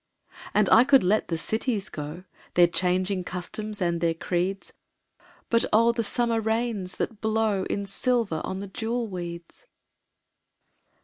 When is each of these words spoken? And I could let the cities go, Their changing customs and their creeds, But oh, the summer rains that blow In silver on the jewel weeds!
And 0.55 0.67
I 0.71 0.83
could 0.83 1.03
let 1.03 1.27
the 1.27 1.37
cities 1.37 1.87
go, 1.89 2.23
Their 2.55 2.65
changing 2.65 3.23
customs 3.23 3.79
and 3.79 4.01
their 4.01 4.15
creeds, 4.15 4.73
But 5.47 5.63
oh, 5.71 5.91
the 5.91 6.03
summer 6.03 6.41
rains 6.41 6.95
that 6.95 7.21
blow 7.21 7.65
In 7.65 7.85
silver 7.85 8.41
on 8.43 8.61
the 8.61 8.67
jewel 8.67 9.07
weeds! 9.07 9.67